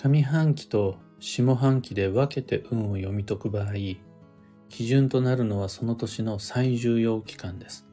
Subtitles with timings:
[0.00, 3.72] 上半期と下半期で分けて運を読み解く場合、
[4.68, 7.84] 基準となるのはその年の最重要期間です。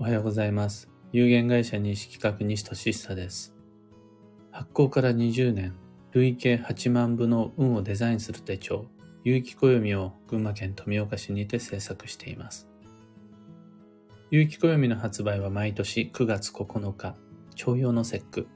[0.00, 0.90] おはようございます。
[1.12, 3.54] 有限会社西企画西俊久です。
[4.50, 5.76] 発行から20年、
[6.10, 8.86] 累計8万部の運をデザインする手帳、
[9.22, 12.68] 有機暦を群馬県富岡市にて制作しています。
[14.32, 17.14] 有機暦の発売は毎年9月9日、
[17.54, 18.48] 徴用の節句。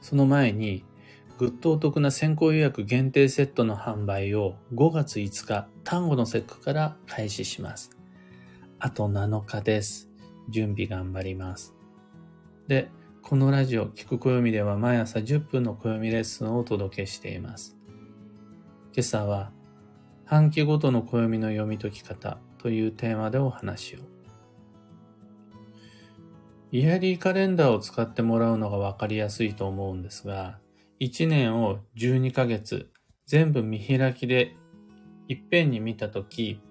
[0.00, 0.82] その前に
[1.36, 7.90] ぐっとお得な先行予約限定セットの販売を5月5日、単語の節句から開始します。
[8.78, 10.08] あと7日です。
[10.48, 11.74] 準備頑張ります。
[12.68, 12.88] で、
[13.20, 17.76] このラジオ、聞く暦では毎朝10分の暦レッスンをお届けしています。
[18.92, 19.50] 今朝は、
[20.24, 23.98] 半期ごとの暦の読み解き方というテーマでお話を。
[26.70, 30.60] イヤリーカレンダーを使ってもらうのがわかりやすいと思うんですが、
[31.04, 32.88] 1年を12ヶ月
[33.26, 34.56] 全部見開きで
[35.28, 36.62] いっぺんに見たとき、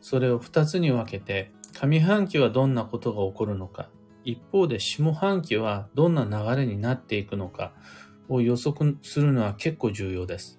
[0.00, 3.88] それを2つに分けて、上半期はどんなことが起こるのか、
[4.24, 7.74] 一方で下半期はどんな流れになっていくのか
[8.28, 10.58] を予測するのは結構重要です。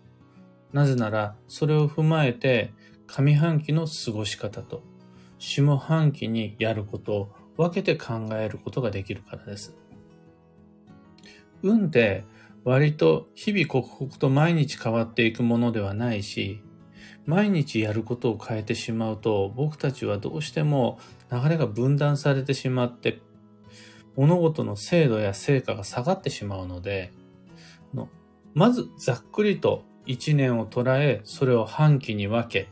[0.72, 2.74] なぜなら、それを踏まえて、
[3.08, 4.84] 上半期の過ごし方と、
[5.38, 9.76] 下半期にやることを分けて考えることができるからです。
[11.62, 12.24] 運って
[12.68, 16.62] 割と日々刻々と毎日変わっていくものではないし、
[17.26, 21.00] 毎日やることを変えてしまうと、僕たちはどうしても
[21.32, 23.22] 流れが分断されてしまって、
[24.18, 27.14] 物事の精度や成果が下がってしまうので、
[27.94, 28.10] の
[28.54, 32.70] まずざっくりと1年を捉え、それを半期に分け、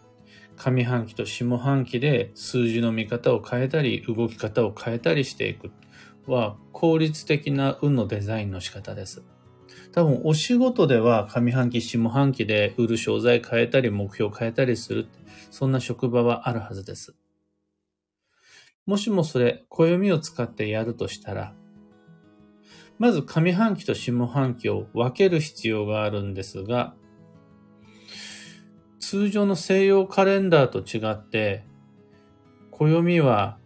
[0.58, 5.72] 上半期と下半期で数字の見方を変えたり、動き方を変えたりしていく
[6.28, 9.24] は効率的な運のデザインの仕方です。
[9.96, 15.08] 多分お仕事では上半期、下半期で売る商材変えたり、目標変えたりする。
[15.52, 17.16] そんな職場はあるはずです。
[18.86, 21.54] もしもそれ、暦を使ってやるとしたら、
[23.00, 26.94] まず上半期と下半期を分ける必要があるんですが、
[29.00, 31.64] 通常の西洋カレンダーと違って、
[32.70, 33.58] 暦は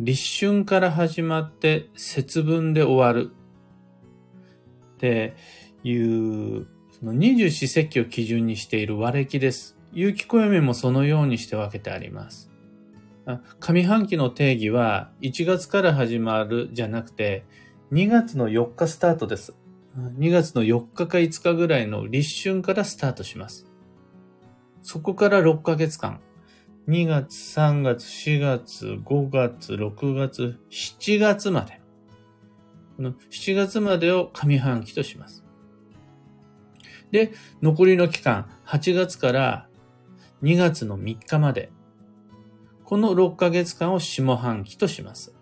[0.00, 3.30] 立春から始まって節分で終わる
[4.96, 5.36] って
[5.84, 6.66] いう、
[6.98, 9.76] その二十四節気を基準にしている和暦です。
[9.92, 12.50] 有機暦もそのようにして分けてあります。
[13.60, 17.44] 上半期の定義は1月から始まるじゃなくて
[17.92, 19.54] 2月の4日スタートです。
[19.96, 23.66] 2月の4日か5日ぐらいの立春からスタートします。
[24.82, 26.20] そこから6ヶ月間。
[26.88, 31.80] 2月、3月、4月、5月、6月、7月まで。
[32.96, 35.44] この7月までを上半期とします。
[37.10, 39.68] で、残りの期間、8月から
[40.42, 41.70] 2月の3日まで、
[42.84, 45.34] この6ヶ月間を下半期とします。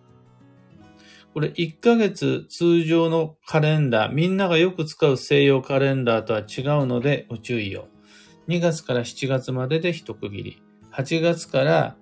[1.33, 7.89] これ1ヶ月通常のカレンダー、みんながよく使う西洋カレンダーとは違うのでご注意を。
[8.49, 10.63] 2月から7月までで一区切り。
[10.93, 11.97] 8月から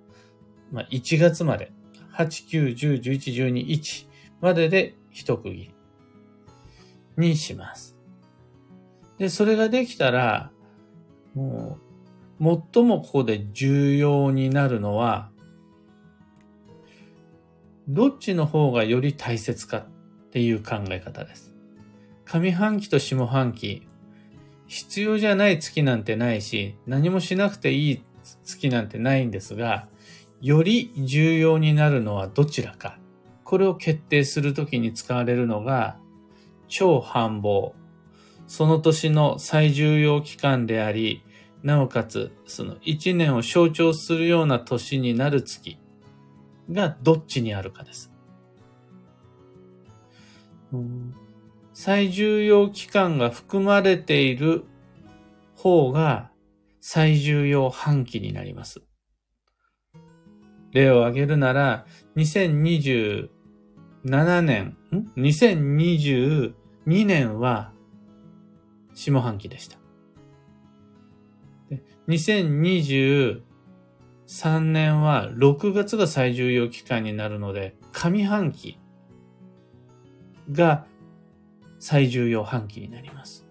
[0.73, 1.71] 1月まで。
[2.15, 4.07] 8、9、10、11、12、1
[4.39, 5.71] までで一区切
[7.17, 7.95] りにします。
[9.17, 10.51] で、それができたら、
[11.33, 11.77] も
[12.39, 15.29] う、最もここで重要になるのは、
[17.87, 19.85] どっちの方がより大切かっ
[20.31, 21.53] ていう考え方です。
[22.25, 23.87] 上半期と下半期、
[24.67, 28.03] 必要じゃない月なんてないし、何もしなくていい
[28.43, 29.87] 月なんてないんですが、
[30.41, 32.97] より重要になるのはどちらか。
[33.53, 35.99] これを決定するときに使われるのが、
[36.67, 37.73] 超繁忙。
[38.47, 41.23] その年の最重要期間であり、
[41.61, 45.77] なおかつ、その一年を象徴するような年になる月
[46.71, 48.11] がどっちにあるかです。
[51.73, 54.63] 最重要期間が含まれている
[55.55, 56.31] 方が
[56.81, 58.81] 最重要半期になります。
[60.71, 61.85] 例を挙げるなら、
[62.15, 63.29] 2020
[64.05, 66.53] 7年、ん ?2022
[67.05, 67.71] 年は
[68.93, 69.77] 下半期でした。
[72.09, 73.41] 2023
[74.59, 78.77] 年は6月が最重要期間になるので、上半期
[80.51, 80.85] が
[81.79, 83.47] 最重要半期になります。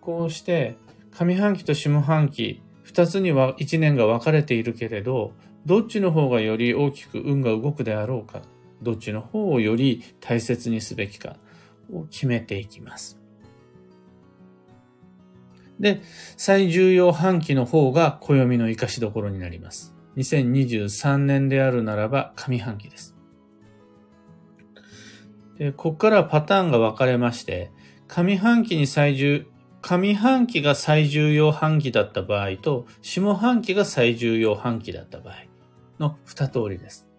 [0.00, 0.76] こうして、
[1.12, 5.32] 上半期と下半期、二つには一年が分かれているけれど、
[5.64, 8.42] どっちの方がより大きく運が動くであろうか
[8.82, 11.36] どっちの方をより大切にすべきか
[11.92, 13.18] を決めていきます。
[15.80, 16.00] で、
[16.36, 19.94] 最重要半期の方が暦の活かしどころになります。
[20.16, 23.16] 2023年であるならば上半期です。
[25.58, 27.70] で、ここからパターンが分かれまして、
[28.08, 29.46] 上半期に最重、
[29.80, 35.34] 上半期が最重要半期だった場合と、下半期が最重要半期だった場合
[35.98, 37.11] の二通りです。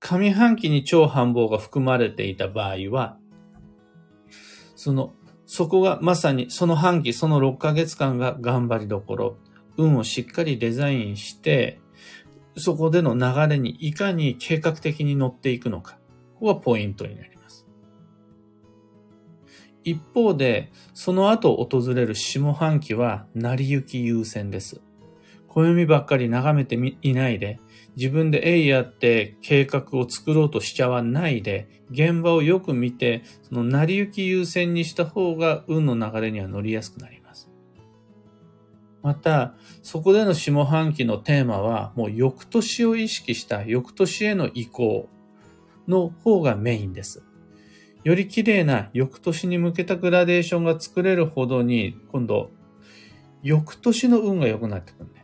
[0.00, 3.18] 上半期に超繁忙が含まれていた場合は、
[4.76, 5.12] その、
[5.44, 9.38] そこがまさにその半期、その6ヶ月間が頑張りどころ、
[9.76, 11.80] 運をしっかりデザインして、
[12.56, 15.98] そこでの流れにいかに計画的に乗っていくのか。
[16.34, 17.66] ここがポイントになります。
[19.84, 24.80] 一方で、その後訪れる下半期は成り行き優先です。
[25.48, 27.58] 暦ばっかり眺めていないで、
[27.98, 37.50] 自分でえいやって計画を作ろうとしちゃわないで、現場をよく見て、その成り行き優先にした方が運の流れには乗りやすくなります。
[39.02, 45.08] また、そこでの下半期のテーマは、もう翌年を意識した翌年への移行
[45.88, 47.24] の方がメインです。
[48.04, 52.52] より綺麗な翌年に向けたグラデーションが作れるほどに、今度、
[53.42, 55.17] 翌年の運が良くなってくるね。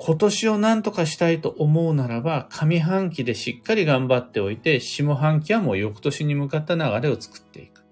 [0.00, 7.84] 今年を何とかしたいと思うならば、上半期でしっかり頑張っておいて、下半期はもう翌年に向かった流れを作っていく。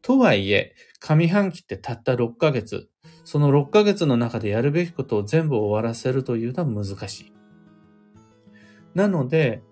[0.00, 2.88] とはいえ、上半期ってたった6ヶ月。
[3.24, 7.32] その6ヶ月の中でやるべきことを全部終わらせるというのは難しい。
[8.94, 9.62] なので、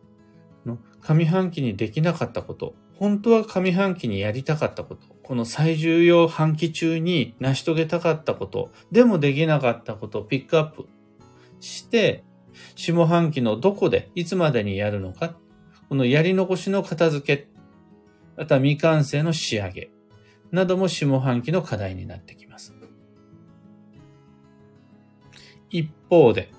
[1.01, 10.87] 上半期にできなかったこと、本当は上半期にやりたかったこと、この最重要半期中に成し遂げたかったこと、でもできなかったことをピックアップ
[11.61, 12.25] して、
[12.75, 15.37] 下半期のどこで、いつまでにやるのか、
[15.89, 17.49] このやり残しの片付け、
[18.37, 19.91] あとは未完成の仕上げ、
[20.51, 22.75] なども下半期の課題になってきます。
[25.71, 26.51] 一方で、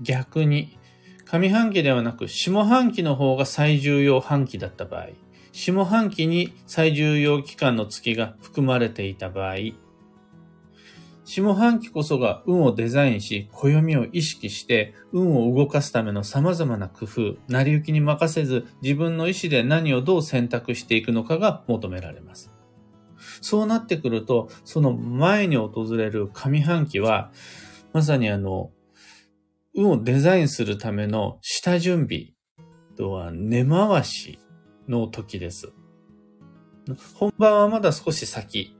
[0.00, 0.78] 逆に、
[1.24, 5.08] 上半期ではなく下半期の方が最重要半期だった場合、
[5.52, 9.56] 下半期に最重要期間の月が含まれていた場合、
[11.26, 22.52] 下半期こそが運をデザインし、暦を意識して、運を動かすための様々な工夫、成り行きに任せず、自分の意思で何をどう選択していくのかが求められます。
[23.40, 27.32] そうなってくると、その前に訪れる上半期は、
[27.92, 28.70] まさにあの、
[29.74, 32.34] 運をデザインするための下準備
[32.96, 34.38] とは根回し
[34.88, 35.72] の時です。
[37.14, 38.75] 本番はまだ少し先。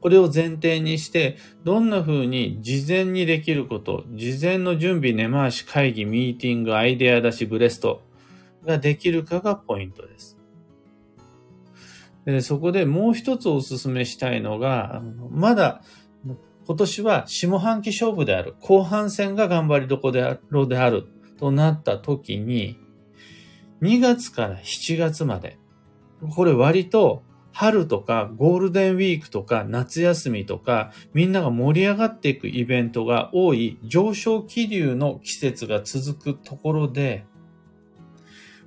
[0.00, 8.02] これを前提にして、どんな風に事前にできること、事前の準備、根回し、会議、ミーティング、アイデア出し、ブレスト
[8.64, 10.38] ができるかがポイントです。
[12.24, 15.82] でそこでもう一つお勧めしたいのが、まだ
[16.66, 20.12] 今年は下半期勝負である、後半戦が頑張りどこ
[20.50, 21.06] ろである。
[21.38, 22.78] となった時に、
[23.80, 25.56] 2月から7月まで、
[26.34, 27.22] これ割と
[27.58, 37.26] 春とかゴールデンウィークとか夏休みとかみんなが盛り上がっていくイベントが多い上昇気流の季節が続くところで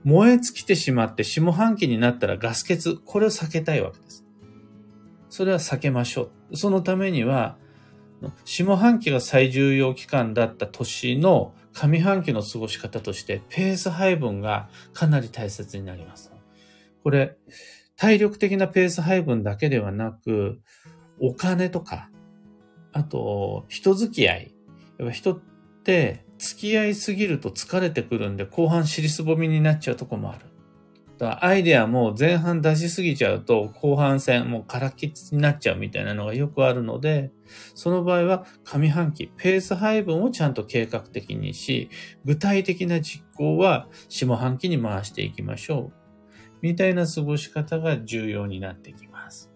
[0.04, 4.26] 燃え尽きてしまって下半期になったらガス欠、これを避けたいわけです。
[5.30, 6.58] それは避けましょう。
[6.58, 7.56] そのためには
[8.44, 16.34] 下半期が最重要期間だった年の上半期の過ごし方としてペース配分がかなり大切になります。
[17.04, 17.38] これ、
[18.02, 20.60] 体力的なペース配分だけではなく、
[21.20, 22.10] お金とか、
[22.94, 24.56] あと、人付き合い。
[24.98, 25.40] やっぱ人っ
[25.84, 30.48] て付き合いすぎると疲れてくるんで、後半尻すぼみになっちゃうとこもある。
[31.20, 37.30] だアイデアも前半出しすぎちゃうと後半戦もう空っきになっちゃうみたいなのがよくあるので、
[37.76, 41.92] その場合は上半期、ペース配分をちゃんと計画的にし、
[42.26, 46.01] 具体的な実行は下半期に回していきましょう。
[46.62, 49.52] みたいな過ごし方が重要になってきます。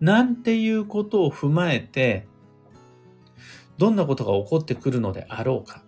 [0.00, 2.26] なんていうことを踏まえて、
[3.78, 5.82] どんなことが起こってくるのであろうか。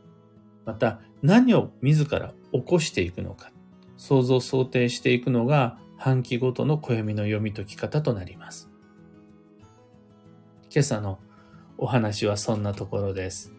[0.64, 3.52] また、何を自ら起こしていくのか。
[3.96, 8.70] 想像想定していくのが半期ごとの暦の読み解き方となります。
[10.70, 11.18] 今朝の
[11.78, 13.52] お話はそんなところです。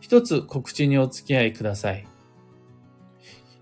[0.00, 2.06] 一つ告知にお付き合いください。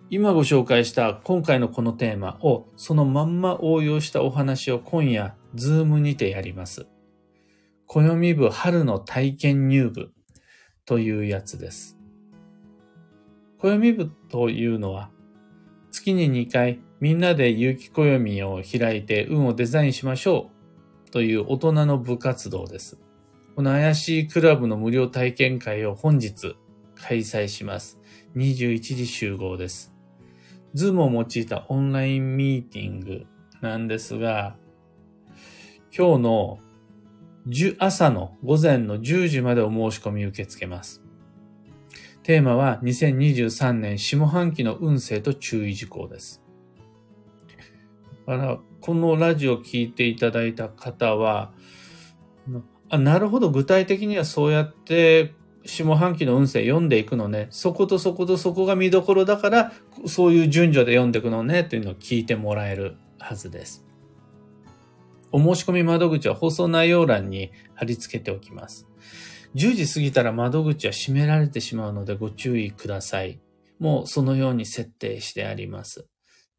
[0.09, 6.87] 今ご紹介した今回のこのテーマをそのまんま応用したお話を今夜、ズームにてやります。
[7.89, 10.13] 暦部春の体験入部
[10.85, 11.99] というやつです。
[13.59, 15.11] 暦部というのは、
[15.91, 20.51] 月に2回みんなで有機暦を開いて運をデザインしましょ
[21.09, 22.97] うという大人の部活動です。
[23.57, 26.55] この怪しいクラブの無料体験会を本日
[26.95, 27.99] 開催します。
[28.37, 29.96] 21時集合です。
[30.77, 33.25] ズームを用いたオンラインミーティング
[33.63, 34.57] なんですが、
[35.97, 36.59] 今日の
[37.79, 41.03] 朝の午前の10時までお申し込み受け付けます。
[42.25, 46.43] テーマは2023年下半期の運勢と注意事項です。
[48.27, 51.55] だからこのラジオを聞いていただいた方は、
[52.91, 55.33] あなるほど、具体的にはそうやって
[55.67, 57.49] 下半期の運勢読んでいくのね。
[57.51, 59.73] そことそことそこが見どころだから、
[60.07, 63.85] そういう順序で読んでいくのね、というのを聞いてもらえるはずです。
[65.33, 68.87] お申し込み窓口は放送内容欄に貼り付けておきます。
[69.55, 73.41] 10時過ぎたら窓口は閉められてしまうのでご注意ください。
[73.79, 76.07] もうそのように設定してあります。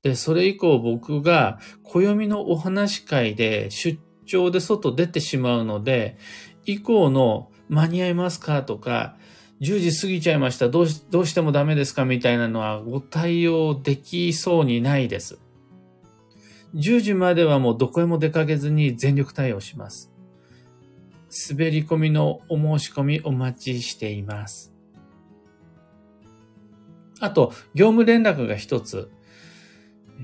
[0.03, 6.17] で、それ以降僕が暦のお話会で出張で外出てしまうので、
[6.65, 9.15] 以降の間に合いますかとか、
[9.61, 10.69] 10時過ぎちゃいました。
[10.69, 15.39] どうしどうしてもダメですかみたいなのはご対応できそうにないです。
[16.75, 20.11] 10時まではもうどこへも出かけずに全力対応します。
[21.49, 24.73] 滑り込みのお申し込みお待ちしています。
[27.19, 29.09] あと、業務連絡が一つ。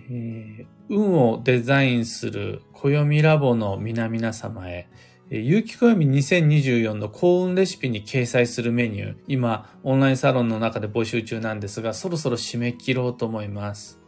[0.09, 4.87] えー、運をデザインする暦ラボの皆々様へ、
[5.29, 13.99] 有機暦2024の幸運レシピに掲載するメニュー、今、オンラインサロンの中で募集中なんですが、そろそろ締め切ろうと思います。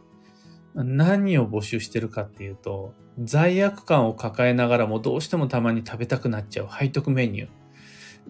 [0.74, 7.48] 何を募集してるかっていうと、罪悪感を抱えながらもどうしてもたまに食べたくなっちゃう背徳メニュー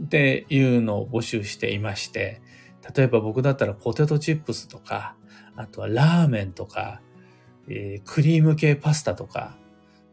[0.04, 2.40] っていうのを募集していまして、
[2.94, 5.16] 例えば僕だったらポテトチップスとか、
[5.56, 7.00] あとはラーメンとか、
[7.68, 9.56] えー、クリーム系パスタとか、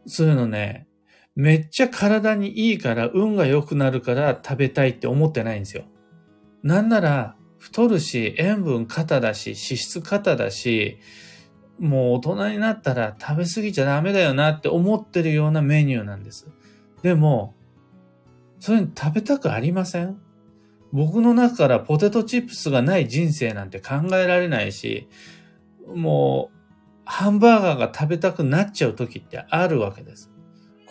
[0.06, 0.88] そういうのね、
[1.36, 5.84] めっちゃ体にいいから運が良くなるから食べたいって思ってないんですよ。
[6.62, 10.98] なんなら太るし、塩分肩だし、脂質肩だし、
[11.78, 16.46] もう大人になったら食べ過ぎちゃダメだよなって思ってるようなメニューなんです。
[17.02, 17.54] でも、
[18.60, 20.16] それに食べたくありません？
[20.92, 25.08] 僕の中からポテトチップスがない人生なんて考えられないし、
[25.86, 26.56] もう、
[27.04, 30.30] ハンバーガーが食べたくなっちゃう時ってあるわけです。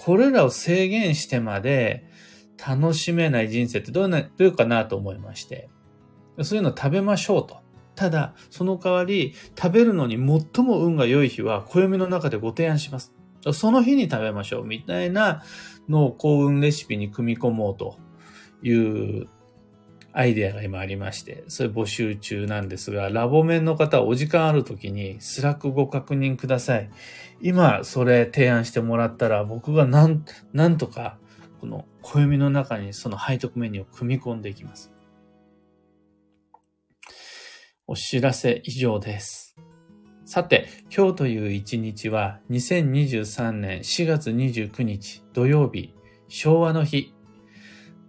[0.05, 2.03] これらを制限してまで
[2.57, 5.69] 楽しめない人生ってどうな、どういうかなと思いまして、
[6.41, 7.61] そういうの食べましょうと。
[7.95, 13.13] ただ、その代わり、食べるのに最も運が良い日は、暦の中でご提案します。
[13.53, 15.41] その日に食べましょう、みたいな
[15.87, 17.97] のを幸運レシピに組み込もうと
[18.61, 19.29] いう
[20.13, 26.89] アイデアが今ありまして、それ募集中なんですが、ラボメンの方お時間ある時に Slack ご確認ください。
[27.41, 31.17] 今、それ提案してもらったら、僕がなん、なんとか、
[31.59, 34.91] この暦の中にその背徳メニューを組み込んでいきます。
[37.87, 39.55] お知らせ以上です。
[40.25, 45.93] さて、今日という一日は2023年4月29日土曜日、
[46.27, 47.13] 昭和の日。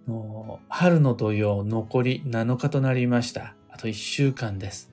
[0.09, 3.55] の春の土曜残り7日となりました。
[3.71, 4.93] あと1週間です。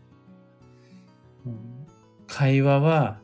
[2.27, 3.19] 会話は、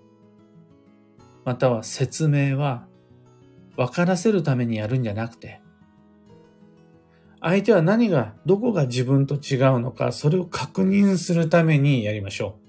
[1.46, 2.86] または説明は、
[3.78, 5.62] 分からせるためにやるんじゃなくて、
[7.40, 12.68] 相手は何が、どこが自分と違うのか、それを確認するためにやりましょう。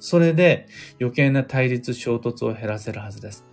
[0.00, 0.66] それで
[1.00, 3.46] 余計な対立衝突を減らせるはずです。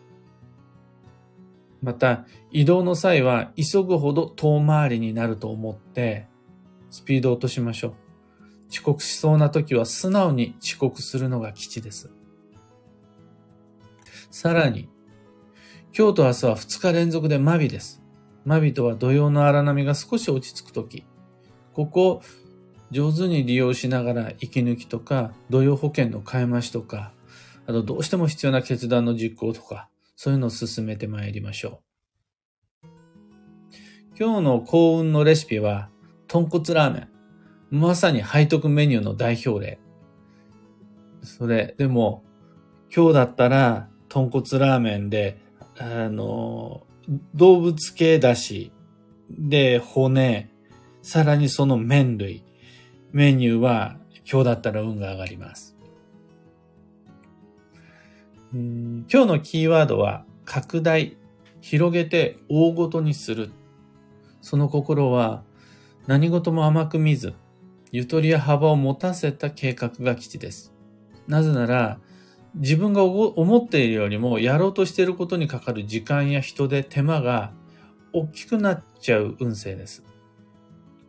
[1.81, 6.27] また、移動の際は急ぐほど遠回りになると思って、
[6.89, 7.93] スピード落としましょう。
[8.69, 12.11] 遅刻しそうな時は素直に遅刻するのが基地です。
[14.31, 14.89] さらに、
[15.97, 18.01] 今日と明日は2日連続でマビです。
[18.43, 21.05] マビとは土曜の荒波が少し落ち着くとき、
[21.73, 22.21] ここ
[22.91, 27.13] 上手に利用しながら息抜きとか、土曜保険の買い増しとか、
[27.67, 32.87] あとどうしても必要な決断の実行とか、そういうのを進めてまいりましょう。
[34.17, 35.89] 今日の幸運のレシピは、
[36.27, 37.09] 豚骨ラーメン。
[37.69, 39.79] まさに背徳メニューの代表例。
[41.23, 42.23] それ、でも、
[42.95, 45.37] 今日だったら、豚骨ラーメンで、
[45.77, 46.87] あの、
[47.33, 48.71] 動物系だし、
[49.29, 50.49] で、骨、
[51.01, 52.45] さらにその麺類、
[53.11, 53.97] メニューは
[54.29, 55.74] 今日だったら運が上がります。
[58.53, 61.17] 今日のキーワードは拡大、
[61.61, 63.51] 広げて大ごとにする。
[64.41, 65.43] その心は
[66.07, 67.33] 何事も甘く見ず、
[67.91, 70.73] ゆとりや幅を持たせた計画が基地です。
[71.27, 71.99] なぜなら、
[72.55, 77.51] 自分が思っているよりもやろうとしていることにかかる時間や人で手間が
[78.13, 80.03] 大きくなっちゃう運勢です。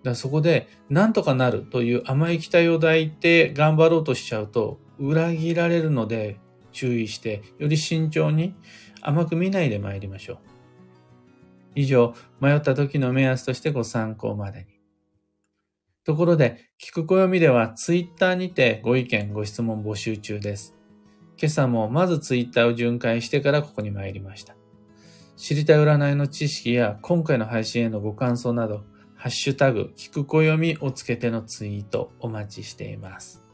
[0.02, 6.38] だそこで何とかなるという甘い期待を抱いて頑張ろうとしちゃうと裏切られるので
[6.76, 8.54] 注意してより慎重に
[9.00, 10.38] 甘く見ないで参りましょう。
[11.75, 14.66] 以上、迷った時の目安としてご参考までに。
[16.04, 20.76] ところで、聞く暦ではツイッターにてご意見、ご質問募集中です。
[21.38, 24.54] 今朝もまずツイッターを巡回してからここに参りました。
[25.37, 33.46] 知りたい占いの知識や今回の配信へのご感想など、ハッシュタグ、聞く暦をつけてのツイートお待ちしています。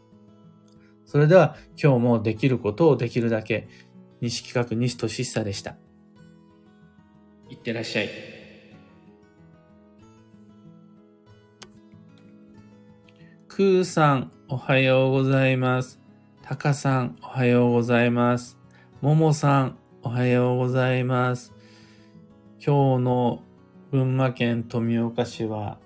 [1.13, 3.69] それでは今日もできることをできるだけ、
[4.23, 5.77] 西企画西俊久でした。
[7.51, 8.09] いってらっしゃい。
[13.47, 16.01] くーさん、おはようございます。
[16.41, 18.57] たかさん、おはようございます。
[19.03, 21.53] ももさん、おはようございます。
[22.59, 23.43] 今日の
[23.91, 25.77] 群馬県富岡市は、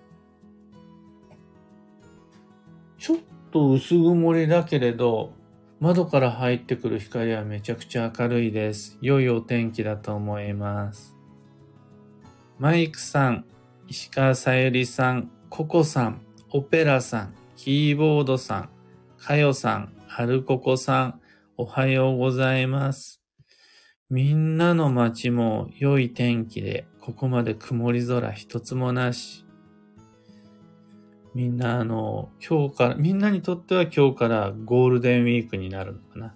[3.56, 5.32] と薄曇りだけれど、
[5.80, 8.98] 窓から入ってくる光はめちゃくちゃ明るいです。
[9.00, 11.16] 良いお天気だと思います。
[12.58, 13.46] マイクさん、
[13.88, 16.20] 石川さゆりさん、ココさん、
[16.50, 18.68] オペラさん、キーボードさん、
[19.16, 21.20] かよさん、はるここさん、
[21.56, 23.22] おはようございます。
[24.10, 29.45] みんなの街も良い天気で、ここまで曇り空一つもなし。
[31.36, 36.34] みんなあの、今日から、みんなにとっては今日からゴールデンウィークになるのかな。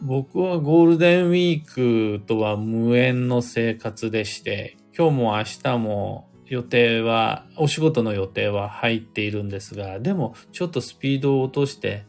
[0.00, 12.06] 僕はゴールデンウィークとは無縁の生活でして、今日も明日も予定は、お仕事の予定は入っているんですが、でもちょっとスピードを落として、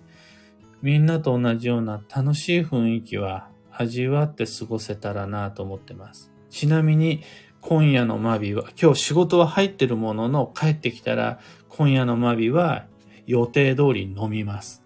[0.82, 6.32] みんなと同じような楽しい雰囲気は味わって過ごせたらなと思ってます。
[6.50, 7.22] ちなみに、
[7.62, 12.88] 今夜のマビは、今日仕事は入ってるものの、帰ってきたら、今夜のマビは
[13.26, 14.84] 予定通り飲みます。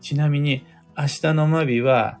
[0.00, 0.64] ちなみに、
[0.96, 2.18] 明日のマビは、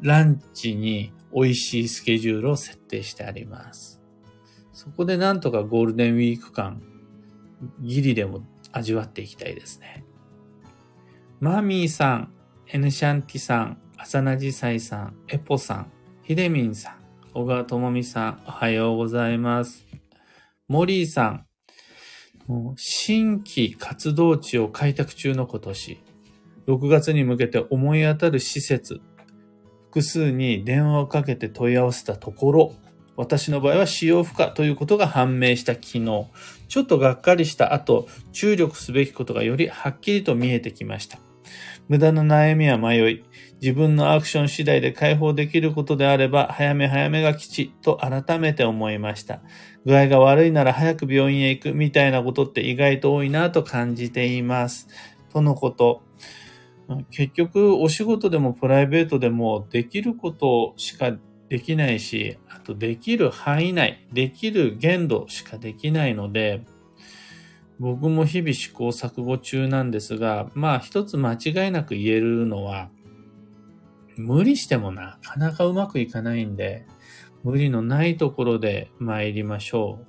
[0.00, 4.00] ランチに美味しいスケジュールを設定してあります。
[4.72, 6.82] そこでなんとかゴールデンウィーク間、
[7.80, 10.04] ギリでも味わっていきたいですね。
[11.40, 12.32] マミーさん、
[12.66, 17.01] エヌシャンティさん、浅名寺祭さん、エポさん、ヒデミンさん、
[17.34, 19.86] 小川智美さん、おはようございます。
[20.68, 21.46] モリーさん、
[22.76, 25.98] 新規活動地を開拓中の今年、
[26.66, 29.00] 6月に向けて思い当たる施設、
[29.84, 32.74] 複数に電話をかけて問い合わせたところ、
[33.16, 36.26] 私の場合は使用不可ということが判明した昨日、
[36.68, 41.18] ちょっとがっかりした後、注力すべきことがよりはっきりと見えてきました。
[41.92, 43.24] 無駄な悩みや迷い、
[43.60, 49.42] 自分のアクション次第で解放できることであれば、早め早めが吉と改めて思いました。
[49.84, 54.88] 具合が悪いなら早く病院へ行くみたいなことって意外と多いなと感じています。
[55.34, 56.00] とのこと。
[57.10, 61.14] 結局、お仕事でもプライベートでもできることしか
[61.50, 66.64] できないし、あとできる範囲内、できる限度しかできないので、
[67.78, 72.90] 僕も日々試行錯誤中なんですが、まあ一つ間違いなく言えるのは、
[74.16, 76.86] 無理してもなかなかうまくいかないんで、
[77.42, 80.06] 無理のないところで参りましょう。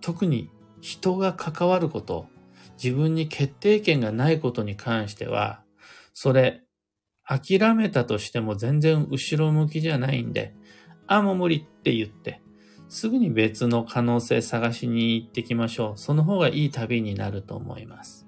[0.00, 0.50] 特に
[0.80, 2.26] 人が関わること、
[2.82, 5.62] 自分に決定権がないことに関しては、
[6.12, 6.62] それ、
[7.26, 10.54] 諦めたとしても全然後ろ向きじゃないんで、
[11.06, 12.42] あ、もう無理って言って、
[12.88, 15.98] すぐに別の可能性探しに行ってきましょう。
[15.98, 18.26] その方がいい旅になると思います。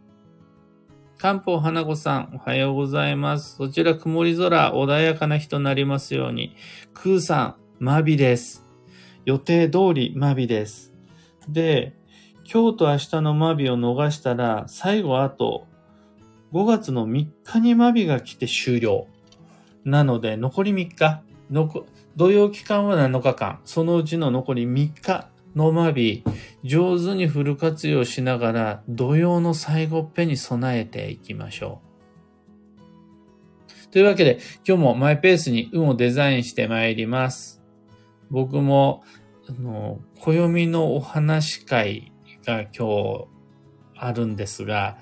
[1.18, 3.56] 漢方花子さん、おはようございます。
[3.56, 6.54] そちら曇り空、穏やかな日となりますように。
[6.92, 8.64] 空さん、マビです。
[9.24, 10.92] 予定通りマビです。
[11.48, 11.96] で、
[12.50, 15.66] 今日と明日のマビを逃したら、最後あと
[16.52, 19.08] 5月の3日にマビが来て終了。
[19.84, 21.22] なので、残り3日、
[22.16, 26.24] 土曜期間は7日間、そのうちの残り3日のまび、
[26.64, 31.82] 上手にフル活用しながら土曜の最後っぺに備えていきましょ
[33.88, 33.90] う。
[33.90, 37.62] というわけで、今日もマイペースに運をデザインしてまいります。
[38.30, 39.04] 僕も、
[39.50, 42.12] あの、暦のお話会
[42.46, 43.26] が今日
[43.94, 44.96] あるんですが、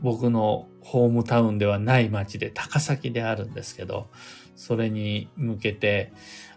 [0.00, 4.08] 僕のホームタウンではない町で高崎であるんですけど、
[4.56, 6.12] それに向けて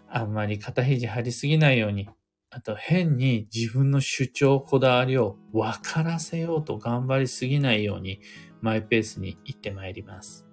[0.08, 2.08] あんまり肩肘張りすぎないように
[2.52, 8.20] あと変に自分の主張、こだわりを分からせようと頑張りすぎないように
[8.60, 10.49] マイペースに行ってまいります。